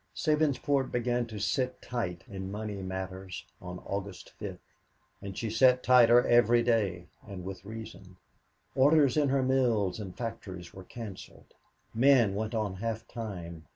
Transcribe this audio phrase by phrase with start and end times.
[0.15, 4.57] Sabinsport began to "sit tight" in money matters on August 5th
[5.21, 8.17] and she sat tighter every day and with reason.
[8.73, 11.53] Orders in her mills and factories were canceled.
[11.93, 13.65] Men went on half time.